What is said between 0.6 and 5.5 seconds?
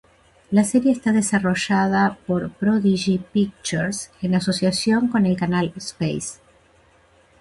serie está desarrollada por Prodigy Pictures en asociación con el